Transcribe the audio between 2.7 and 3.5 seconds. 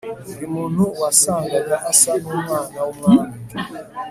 w'umwami